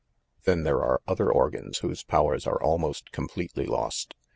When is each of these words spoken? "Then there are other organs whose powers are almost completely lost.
"Then 0.45 0.63
there 0.63 0.81
are 0.81 0.99
other 1.07 1.31
organs 1.31 1.77
whose 1.85 2.01
powers 2.03 2.47
are 2.47 2.59
almost 2.59 3.11
completely 3.11 3.67
lost. 3.67 4.15